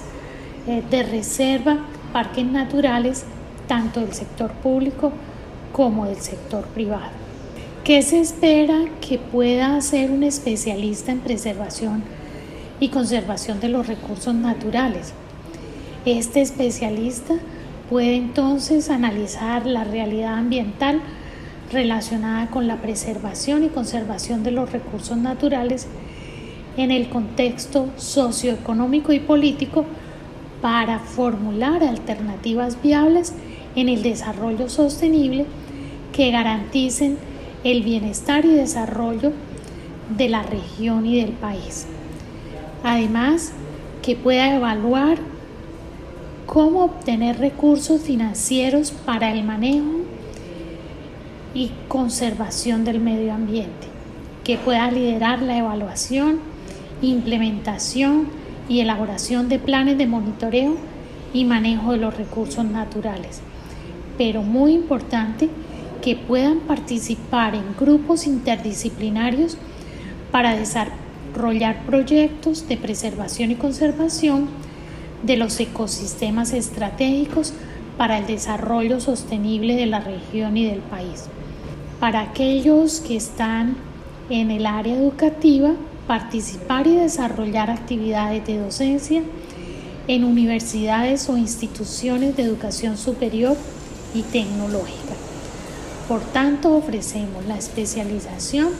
eh, 0.66 0.82
de 0.90 1.02
reserva, 1.02 1.76
parques 2.14 2.46
naturales, 2.46 3.26
tanto 3.68 4.00
del 4.00 4.14
sector 4.14 4.50
público 4.50 5.12
como 5.72 6.06
del 6.06 6.22
sector 6.22 6.64
privado. 6.68 7.21
¿Qué 7.84 8.00
se 8.02 8.20
espera 8.20 8.84
que 9.00 9.18
pueda 9.18 9.74
hacer 9.74 10.12
un 10.12 10.22
especialista 10.22 11.10
en 11.10 11.18
preservación 11.18 12.04
y 12.78 12.90
conservación 12.90 13.58
de 13.58 13.70
los 13.70 13.88
recursos 13.88 14.36
naturales? 14.36 15.12
Este 16.04 16.42
especialista 16.42 17.34
puede 17.90 18.14
entonces 18.14 18.88
analizar 18.88 19.66
la 19.66 19.82
realidad 19.82 20.34
ambiental 20.34 21.00
relacionada 21.72 22.46
con 22.50 22.68
la 22.68 22.80
preservación 22.80 23.64
y 23.64 23.68
conservación 23.68 24.44
de 24.44 24.52
los 24.52 24.70
recursos 24.70 25.16
naturales 25.16 25.88
en 26.76 26.92
el 26.92 27.08
contexto 27.08 27.88
socioeconómico 27.96 29.12
y 29.12 29.18
político 29.18 29.86
para 30.60 31.00
formular 31.00 31.82
alternativas 31.82 32.80
viables 32.80 33.34
en 33.74 33.88
el 33.88 34.04
desarrollo 34.04 34.68
sostenible 34.68 35.46
que 36.12 36.30
garanticen 36.30 37.31
el 37.64 37.82
bienestar 37.82 38.44
y 38.44 38.54
desarrollo 38.54 39.32
de 40.16 40.28
la 40.28 40.42
región 40.42 41.06
y 41.06 41.20
del 41.20 41.32
país. 41.32 41.86
Además, 42.82 43.52
que 44.02 44.16
pueda 44.16 44.54
evaluar 44.54 45.18
cómo 46.46 46.84
obtener 46.84 47.38
recursos 47.38 48.00
financieros 48.02 48.90
para 48.90 49.32
el 49.32 49.44
manejo 49.44 50.00
y 51.54 51.70
conservación 51.88 52.84
del 52.84 53.00
medio 53.00 53.32
ambiente, 53.32 53.86
que 54.42 54.58
pueda 54.58 54.90
liderar 54.90 55.40
la 55.40 55.56
evaluación, 55.58 56.40
implementación 57.00 58.28
y 58.68 58.80
elaboración 58.80 59.48
de 59.48 59.58
planes 59.58 59.98
de 59.98 60.06
monitoreo 60.06 60.76
y 61.32 61.44
manejo 61.44 61.92
de 61.92 61.98
los 61.98 62.16
recursos 62.16 62.64
naturales. 62.64 63.40
Pero 64.18 64.42
muy 64.42 64.72
importante 64.72 65.48
que 66.02 66.16
puedan 66.16 66.60
participar 66.60 67.54
en 67.54 67.74
grupos 67.78 68.26
interdisciplinarios 68.26 69.56
para 70.30 70.56
desarrollar 70.56 71.86
proyectos 71.86 72.68
de 72.68 72.76
preservación 72.76 73.52
y 73.52 73.54
conservación 73.54 74.48
de 75.22 75.36
los 75.36 75.58
ecosistemas 75.60 76.52
estratégicos 76.52 77.54
para 77.96 78.18
el 78.18 78.26
desarrollo 78.26 79.00
sostenible 79.00 79.76
de 79.76 79.86
la 79.86 80.00
región 80.00 80.56
y 80.56 80.66
del 80.66 80.80
país. 80.80 81.24
Para 82.00 82.20
aquellos 82.20 83.00
que 83.00 83.16
están 83.16 83.76
en 84.28 84.50
el 84.50 84.66
área 84.66 84.96
educativa, 84.96 85.72
participar 86.06 86.86
y 86.86 86.96
desarrollar 86.96 87.70
actividades 87.70 88.44
de 88.46 88.58
docencia 88.58 89.22
en 90.08 90.24
universidades 90.24 91.28
o 91.28 91.36
instituciones 91.36 92.36
de 92.36 92.42
educación 92.42 92.96
superior 92.96 93.56
y 94.14 94.22
tecnológica. 94.22 95.21
Por 96.08 96.20
tanto, 96.20 96.74
ofrecemos 96.74 97.46
la 97.46 97.56
especialización 97.56 98.70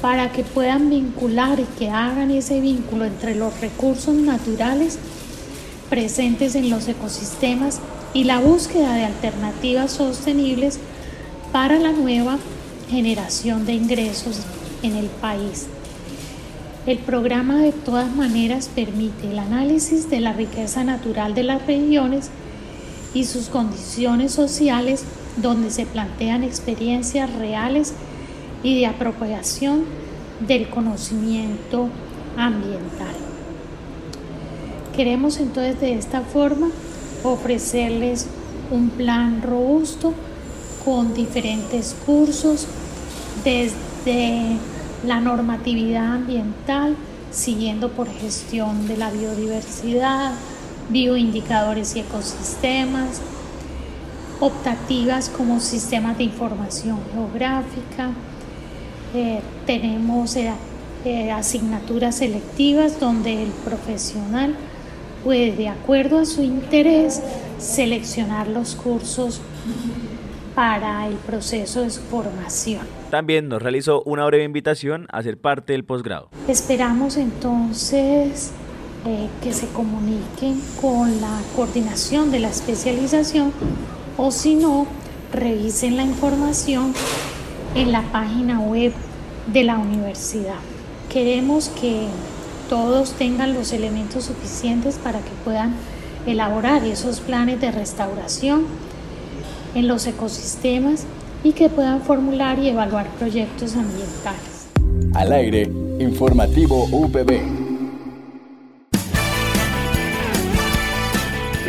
para 0.00 0.32
que 0.32 0.44
puedan 0.44 0.88
vincular 0.88 1.60
y 1.60 1.64
que 1.78 1.90
hagan 1.90 2.30
ese 2.30 2.60
vínculo 2.60 3.04
entre 3.04 3.34
los 3.34 3.60
recursos 3.60 4.14
naturales 4.14 4.98
presentes 5.90 6.54
en 6.54 6.70
los 6.70 6.88
ecosistemas 6.88 7.80
y 8.14 8.24
la 8.24 8.40
búsqueda 8.40 8.94
de 8.94 9.04
alternativas 9.04 9.92
sostenibles 9.92 10.78
para 11.52 11.78
la 11.78 11.92
nueva 11.92 12.38
generación 12.88 13.66
de 13.66 13.74
ingresos 13.74 14.40
en 14.82 14.96
el 14.96 15.06
país. 15.06 15.66
El 16.86 16.98
programa 16.98 17.58
de 17.58 17.72
todas 17.72 18.14
maneras 18.14 18.70
permite 18.74 19.30
el 19.30 19.38
análisis 19.38 20.08
de 20.08 20.20
la 20.20 20.32
riqueza 20.32 20.82
natural 20.82 21.34
de 21.34 21.42
las 21.42 21.66
regiones 21.66 22.30
y 23.12 23.24
sus 23.24 23.48
condiciones 23.48 24.32
sociales 24.32 25.04
donde 25.42 25.70
se 25.70 25.86
plantean 25.86 26.44
experiencias 26.44 27.32
reales 27.34 27.94
y 28.62 28.78
de 28.78 28.86
apropiación 28.86 29.84
del 30.46 30.68
conocimiento 30.68 31.88
ambiental. 32.36 33.14
Queremos 34.94 35.38
entonces 35.38 35.80
de 35.80 35.94
esta 35.94 36.22
forma 36.22 36.70
ofrecerles 37.22 38.26
un 38.70 38.90
plan 38.90 39.42
robusto 39.42 40.14
con 40.84 41.14
diferentes 41.14 41.94
cursos 42.06 42.66
desde 43.44 44.56
la 45.06 45.20
normatividad 45.20 46.14
ambiental, 46.14 46.96
siguiendo 47.30 47.90
por 47.90 48.08
gestión 48.08 48.86
de 48.88 48.96
la 48.96 49.10
biodiversidad, 49.10 50.32
bioindicadores 50.88 51.96
y 51.96 52.00
ecosistemas, 52.00 53.20
optativas 54.40 55.28
como 55.28 55.60
sistemas 55.60 56.18
de 56.18 56.24
información 56.24 56.98
geográfica. 57.12 58.10
Eh, 59.14 59.40
tenemos 59.66 60.36
eh, 60.36 60.52
eh, 61.04 61.30
asignaturas 61.30 62.16
selectivas 62.16 62.98
donde 62.98 63.42
el 63.42 63.50
profesional 63.50 64.54
puede, 65.22 65.54
de 65.54 65.68
acuerdo 65.68 66.18
a 66.18 66.24
su 66.24 66.42
interés, 66.42 67.22
seleccionar 67.58 68.48
los 68.48 68.74
cursos 68.74 69.40
para 70.54 71.06
el 71.06 71.14
proceso 71.14 71.82
de 71.82 71.90
su 71.90 72.00
formación. 72.02 72.86
También 73.10 73.48
nos 73.48 73.62
realizó 73.62 74.02
una 74.04 74.24
breve 74.26 74.44
invitación 74.44 75.06
a 75.10 75.22
ser 75.22 75.38
parte 75.38 75.72
del 75.72 75.84
posgrado. 75.84 76.28
Esperamos 76.48 77.16
entonces 77.16 78.52
eh, 79.06 79.28
que 79.42 79.52
se 79.52 79.66
comuniquen 79.68 80.60
con 80.80 81.20
la 81.20 81.40
coordinación 81.56 82.30
de 82.30 82.40
la 82.40 82.48
especialización 82.48 83.52
o 84.22 84.30
si 84.30 84.54
no, 84.54 84.86
revisen 85.32 85.96
la 85.96 86.02
información 86.02 86.92
en 87.74 87.90
la 87.90 88.02
página 88.12 88.60
web 88.60 88.92
de 89.50 89.64
la 89.64 89.78
universidad. 89.78 90.58
Queremos 91.10 91.70
que 91.70 92.06
todos 92.68 93.12
tengan 93.12 93.54
los 93.54 93.72
elementos 93.72 94.24
suficientes 94.26 94.96
para 94.96 95.20
que 95.20 95.30
puedan 95.42 95.74
elaborar 96.26 96.84
esos 96.84 97.20
planes 97.20 97.62
de 97.62 97.72
restauración 97.72 98.66
en 99.74 99.88
los 99.88 100.06
ecosistemas 100.06 101.04
y 101.42 101.52
que 101.52 101.70
puedan 101.70 102.02
formular 102.02 102.58
y 102.58 102.68
evaluar 102.68 103.06
proyectos 103.18 103.74
ambientales. 103.74 104.68
Al 105.14 105.32
aire, 105.32 105.62
informativo 105.98 106.84
UPB. 106.92 107.59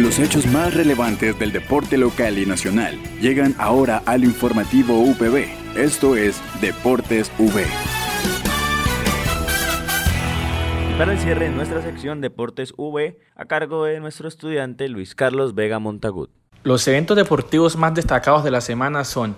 Los 0.02 0.18
hechos 0.18 0.48
más 0.48 0.74
relevantes 0.74 1.38
del 1.38 1.52
deporte 1.52 1.96
local 1.96 2.40
y 2.40 2.48
nacional 2.48 2.98
llegan 3.22 3.54
ahora 3.60 4.02
al 4.08 4.24
informativo 4.24 5.00
UPB. 5.00 5.46
Esto 5.78 6.16
es 6.16 6.42
Deportes 6.60 7.32
V. 7.38 7.64
para 10.98 11.14
el 11.14 11.20
cierre 11.20 11.50
de 11.50 11.52
nuestra 11.52 11.84
sección 11.84 12.20
Deportes 12.20 12.74
V 12.78 13.20
a 13.36 13.46
cargo 13.46 13.86
de 13.86 14.00
nuestro 14.00 14.28
estudiante 14.28 14.90
Luis 14.90 15.14
Carlos 15.14 15.54
Vega 15.54 15.78
Montagut. 15.78 16.32
Los 16.64 16.88
eventos 16.88 17.16
deportivos 17.16 17.78
más 17.78 17.94
destacados 17.94 18.44
de 18.44 18.50
la 18.50 18.62
semana 18.62 19.04
son 19.04 19.36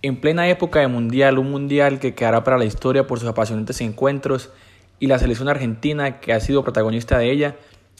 en 0.00 0.20
plena 0.20 0.48
época 0.48 0.78
de 0.78 0.86
mundial, 0.86 1.38
un 1.38 1.50
mundial 1.50 1.98
que 1.98 2.14
quedará 2.14 2.44
para 2.44 2.56
la 2.56 2.66
historia 2.66 3.08
por 3.08 3.18
sus 3.18 3.28
apasionantes 3.28 3.80
encuentros 3.80 4.52
y 5.00 5.08
la 5.08 5.18
selección 5.18 5.48
argentina 5.48 6.20
que 6.20 6.32
ha 6.32 6.38
sido 6.38 6.62
protagonista 6.62 7.18
de 7.18 7.32
ella 7.32 7.56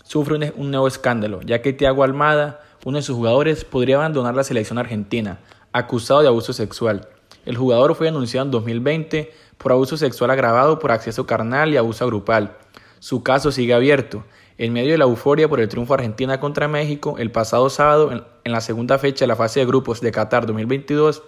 sufre 0.06 0.52
un, 0.56 0.70
nuevo 0.70 0.86
escándalo, 0.86 1.40
ya 1.42 1.60
que 1.62 1.72
Thiago 1.72 2.04
Almada, 2.04 2.60
uno 2.84 2.98
de 2.98 3.02
sus 3.02 3.16
jugadores, 3.16 3.64
podría 3.64 3.96
abandonar 3.96 4.34
la 4.36 4.44
selección 4.44 4.78
argentina, 4.78 5.40
acusado 5.72 6.22
de 6.22 6.28
abuso 6.28 6.52
sexual. 6.52 7.08
El 7.44 7.56
jugador 7.56 7.96
fue 7.96 8.08
anunciado 8.08 8.46
en 8.46 8.52
2020 8.52 9.32
por 9.58 9.72
abuso 9.72 9.96
sexual 9.96 10.30
agravado 10.30 10.78
por 10.78 10.92
acceso 10.92 11.26
carnal 11.26 11.72
y 11.72 11.76
abuso 11.76 12.06
grupal. 12.06 12.56
Su 13.00 13.22
caso 13.22 13.50
sigue 13.50 13.74
abierto. 13.74 14.24
En 14.58 14.72
medio 14.72 14.92
de 14.92 14.98
la 14.98 15.04
euforia 15.04 15.48
por 15.48 15.60
el 15.60 15.68
triunfo 15.68 15.94
Argentina 15.94 16.40
contra 16.40 16.68
México, 16.68 17.16
el 17.18 17.30
pasado 17.30 17.68
sábado, 17.68 18.10
en 18.44 18.52
la 18.52 18.60
segunda 18.60 18.98
fecha 18.98 19.24
de 19.24 19.28
la 19.28 19.36
fase 19.36 19.60
de 19.60 19.66
grupos 19.66 20.00
de 20.00 20.12
Qatar 20.12 20.46
2022, 20.46 21.22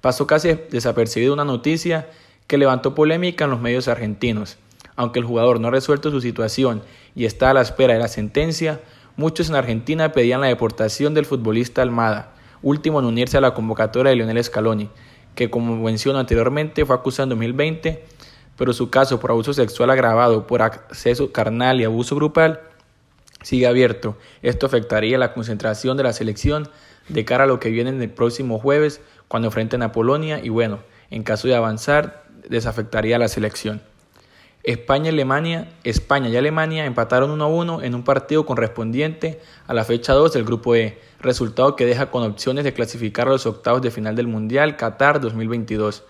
pasó 0.00 0.26
casi 0.26 0.58
desapercibida 0.70 1.32
una 1.32 1.44
noticia 1.44 2.08
que 2.46 2.58
levantó 2.58 2.94
polémica 2.94 3.44
en 3.44 3.50
los 3.50 3.60
medios 3.60 3.86
argentinos. 3.86 4.58
Aunque 4.96 5.18
el 5.18 5.24
jugador 5.24 5.60
no 5.60 5.68
ha 5.68 5.70
resuelto 5.70 6.10
su 6.10 6.20
situación 6.20 6.82
y 7.14 7.24
está 7.24 7.50
a 7.50 7.54
la 7.54 7.62
espera 7.62 7.94
de 7.94 7.98
la 7.98 8.08
sentencia, 8.08 8.80
muchos 9.16 9.48
en 9.48 9.56
Argentina 9.56 10.12
pedían 10.12 10.40
la 10.40 10.46
deportación 10.48 11.14
del 11.14 11.26
futbolista 11.26 11.82
Almada, 11.82 12.32
último 12.62 13.00
en 13.00 13.06
unirse 13.06 13.36
a 13.36 13.40
la 13.40 13.54
convocatoria 13.54 14.10
de 14.10 14.16
Lionel 14.16 14.42
Scaloni, 14.42 14.88
que 15.34 15.50
como 15.50 15.76
menciono 15.76 16.18
anteriormente 16.18 16.84
fue 16.84 16.96
acusado 16.96 17.24
en 17.24 17.30
2020, 17.30 18.04
pero 18.56 18.72
su 18.72 18.90
caso 18.90 19.18
por 19.18 19.30
abuso 19.30 19.52
sexual 19.52 19.90
agravado 19.90 20.46
por 20.46 20.62
acceso 20.62 21.32
carnal 21.32 21.80
y 21.80 21.84
abuso 21.84 22.14
grupal 22.14 22.60
sigue 23.42 23.66
abierto. 23.66 24.16
Esto 24.42 24.66
afectaría 24.66 25.18
la 25.18 25.32
concentración 25.34 25.96
de 25.96 26.04
la 26.04 26.12
selección 26.12 26.68
de 27.08 27.24
cara 27.24 27.44
a 27.44 27.46
lo 27.46 27.60
que 27.60 27.70
viene 27.70 27.90
el 27.90 28.10
próximo 28.10 28.58
jueves 28.58 29.00
cuando 29.28 29.48
enfrenten 29.48 29.82
a 29.82 29.92
Polonia 29.92 30.40
y 30.42 30.48
bueno, 30.48 30.80
en 31.10 31.22
caso 31.22 31.48
de 31.48 31.54
avanzar, 31.54 32.24
desafectaría 32.48 33.16
a 33.16 33.18
la 33.18 33.28
selección. 33.28 33.82
España 34.64 35.06
y 35.06 35.08
Alemania, 35.10 35.68
España 35.84 36.30
y 36.30 36.36
Alemania 36.38 36.86
empataron 36.86 37.30
1 37.30 37.44
a 37.44 37.48
1 37.48 37.82
en 37.82 37.94
un 37.94 38.02
partido 38.02 38.46
correspondiente 38.46 39.38
a 39.66 39.74
la 39.74 39.84
fecha 39.84 40.14
2 40.14 40.32
del 40.32 40.44
grupo 40.44 40.74
E, 40.74 40.98
resultado 41.20 41.76
que 41.76 41.84
deja 41.84 42.10
con 42.10 42.22
opciones 42.22 42.64
de 42.64 42.72
clasificar 42.72 43.28
a 43.28 43.32
los 43.32 43.44
octavos 43.44 43.82
de 43.82 43.90
final 43.90 44.16
del 44.16 44.26
Mundial 44.26 44.78
Qatar 44.78 45.20
2022. 45.20 46.04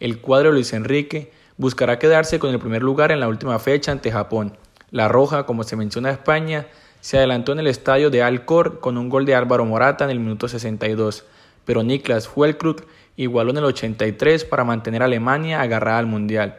El 0.00 0.20
cuadro 0.20 0.50
Luis 0.50 0.72
Enrique 0.72 1.30
buscará 1.56 2.00
quedarse 2.00 2.40
con 2.40 2.50
el 2.50 2.58
primer 2.58 2.82
lugar 2.82 3.12
en 3.12 3.20
la 3.20 3.28
última 3.28 3.60
fecha 3.60 3.92
ante 3.92 4.10
Japón. 4.10 4.56
La 4.90 5.06
Roja, 5.06 5.46
como 5.46 5.62
se 5.62 5.76
menciona 5.76 6.08
a 6.08 6.12
España, 6.12 6.66
se 7.00 7.16
adelantó 7.16 7.52
en 7.52 7.60
el 7.60 7.68
estadio 7.68 8.10
de 8.10 8.24
Alcor 8.24 8.80
con 8.80 8.98
un 8.98 9.08
gol 9.08 9.24
de 9.24 9.36
Álvaro 9.36 9.64
Morata 9.64 10.02
en 10.02 10.10
el 10.10 10.18
minuto 10.18 10.48
62, 10.48 11.26
pero 11.64 11.84
Niklas 11.84 12.26
Fuelkrug 12.26 12.82
igualó 13.16 13.52
en 13.52 13.58
el 13.58 13.64
83 13.66 14.44
para 14.46 14.64
mantener 14.64 15.02
a 15.02 15.04
Alemania 15.04 15.60
agarrada 15.60 16.00
al 16.00 16.06
Mundial. 16.06 16.56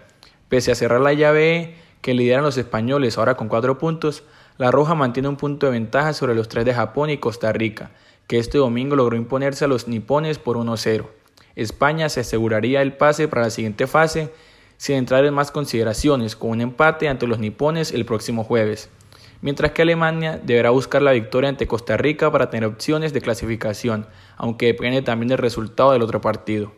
Pese 0.52 0.74
a 0.74 0.76
cerrar 0.76 1.00
la 1.00 1.14
llave 1.14 1.76
que 2.02 2.14
lideran 2.14 2.44
los 2.44 2.58
españoles 2.58 3.18
ahora 3.18 3.36
con 3.36 3.48
cuatro 3.48 3.78
puntos, 3.78 4.24
la 4.58 4.70
Roja 4.70 4.96
mantiene 4.96 5.30
un 5.30 5.38
punto 5.38 5.66
de 5.66 5.72
ventaja 5.72 6.12
sobre 6.12 6.36
los 6.36 6.50
tres 6.50 6.66
de 6.66 6.74
Japón 6.74 7.10
y 7.10 7.20
Costa 7.20 7.54
Rica, 7.54 7.92
que 8.28 8.38
este 8.38 8.58
domingo 8.58 8.98
logró 8.98 9.16
imponerse 9.16 9.64
a 9.64 9.70
los 9.70 9.88
nipones 9.88 10.40
por 10.40 10.58
1-0. 10.58 11.06
España 11.56 12.10
se 12.10 12.20
aseguraría 12.20 12.82
el 12.82 12.92
pase 12.92 13.30
para 13.30 13.44
la 13.44 13.50
siguiente 13.50 13.88
fase 13.88 14.34
sin 14.76 14.98
entrar 14.98 15.24
en 15.24 15.34
más 15.34 15.52
consideraciones, 15.52 16.36
con 16.36 16.50
un 16.50 16.60
empate 16.60 17.08
ante 17.08 17.28
los 17.28 17.40
nipones 17.40 17.94
el 17.94 18.04
próximo 18.04 18.44
jueves, 18.44 18.90
mientras 19.42 19.72
que 19.72 19.84
Alemania 19.84 20.38
deberá 20.44 20.72
buscar 20.72 21.02
la 21.02 21.14
victoria 21.14 21.48
ante 21.48 21.66
Costa 21.66 21.96
Rica 21.96 22.30
para 22.30 22.50
tener 22.50 22.68
opciones 22.68 23.14
de 23.14 23.22
clasificación, 23.22 24.06
aunque 24.36 24.66
depende 24.66 25.02
también 25.02 25.30
del 25.30 25.38
resultado 25.38 25.94
del 25.94 26.02
otro 26.02 26.20
partido. 26.20 26.74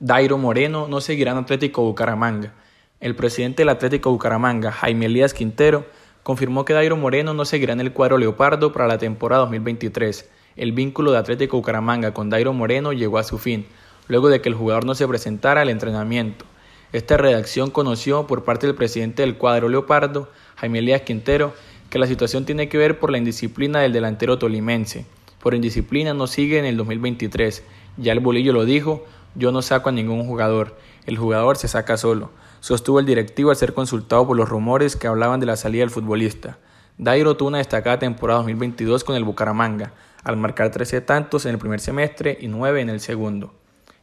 Dairo 0.00 0.38
Moreno 0.38 0.86
no 0.86 1.00
seguirá 1.00 1.32
en 1.32 1.38
Atlético 1.38 1.82
Bucaramanga. 1.82 2.52
El 3.00 3.16
presidente 3.16 3.62
del 3.62 3.68
Atlético 3.68 4.12
Bucaramanga, 4.12 4.70
Jaime 4.70 5.06
Elías 5.06 5.34
Quintero, 5.34 5.86
confirmó 6.22 6.64
que 6.64 6.72
Dairo 6.72 6.96
Moreno 6.96 7.34
no 7.34 7.44
seguirá 7.44 7.72
en 7.72 7.80
el 7.80 7.92
cuadro 7.92 8.16
Leopardo 8.16 8.72
para 8.72 8.86
la 8.86 8.98
temporada 8.98 9.40
2023. 9.42 10.30
El 10.54 10.70
vínculo 10.70 11.10
de 11.10 11.18
Atlético 11.18 11.56
Bucaramanga 11.56 12.14
con 12.14 12.30
Dairo 12.30 12.52
Moreno 12.52 12.92
llegó 12.92 13.18
a 13.18 13.24
su 13.24 13.38
fin, 13.38 13.66
luego 14.06 14.28
de 14.28 14.40
que 14.40 14.48
el 14.48 14.54
jugador 14.54 14.84
no 14.84 14.94
se 14.94 15.08
presentara 15.08 15.62
al 15.62 15.68
entrenamiento. 15.68 16.44
Esta 16.92 17.16
redacción 17.16 17.72
conoció 17.72 18.28
por 18.28 18.44
parte 18.44 18.68
del 18.68 18.76
presidente 18.76 19.22
del 19.22 19.36
cuadro 19.36 19.68
Leopardo, 19.68 20.30
Jaime 20.58 20.78
Elías 20.78 21.02
Quintero, 21.02 21.54
que 21.90 21.98
la 21.98 22.06
situación 22.06 22.44
tiene 22.44 22.68
que 22.68 22.78
ver 22.78 23.00
por 23.00 23.10
la 23.10 23.18
indisciplina 23.18 23.80
del 23.80 23.92
delantero 23.92 24.38
tolimense. 24.38 25.06
Por 25.40 25.54
indisciplina 25.54 26.14
no 26.14 26.28
sigue 26.28 26.60
en 26.60 26.66
el 26.66 26.76
2023. 26.76 27.64
Ya 27.96 28.12
el 28.12 28.20
bolillo 28.20 28.52
lo 28.52 28.64
dijo, 28.64 29.04
yo 29.34 29.52
no 29.52 29.62
saco 29.62 29.88
a 29.88 29.92
ningún 29.92 30.26
jugador, 30.26 30.76
el 31.06 31.16
jugador 31.16 31.56
se 31.56 31.68
saca 31.68 31.96
solo, 31.96 32.30
sostuvo 32.60 33.00
el 33.00 33.06
directivo 33.06 33.50
al 33.50 33.56
ser 33.56 33.74
consultado 33.74 34.26
por 34.26 34.36
los 34.36 34.48
rumores 34.48 34.96
que 34.96 35.06
hablaban 35.06 35.40
de 35.40 35.46
la 35.46 35.56
salida 35.56 35.82
del 35.82 35.90
futbolista. 35.90 36.58
Dairo 36.98 37.36
tuvo 37.36 37.48
una 37.48 37.58
destacada 37.58 37.98
temporada 37.98 38.40
2022 38.40 39.04
con 39.04 39.16
el 39.16 39.24
Bucaramanga, 39.24 39.92
al 40.24 40.36
marcar 40.36 40.70
13 40.70 41.00
tantos 41.00 41.46
en 41.46 41.52
el 41.52 41.58
primer 41.58 41.80
semestre 41.80 42.36
y 42.40 42.48
9 42.48 42.80
en 42.80 42.90
el 42.90 43.00
segundo. 43.00 43.54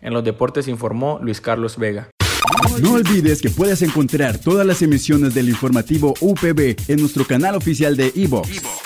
En 0.02 0.14
los 0.14 0.24
deportes 0.24 0.68
informó 0.68 1.20
Luis 1.22 1.42
Carlos 1.42 1.78
Vega. 1.78 2.10
No 2.82 2.94
olvides 2.94 3.42
que 3.42 3.50
puedes 3.50 3.82
encontrar 3.82 4.38
todas 4.38 4.66
las 4.66 4.82
emisiones 4.82 5.34
del 5.34 5.50
informativo 5.50 6.14
UPB 6.20 6.76
en 6.88 7.00
nuestro 7.00 7.26
canal 7.26 7.56
oficial 7.56 7.96
de 7.96 8.12
iVox, 8.16 8.50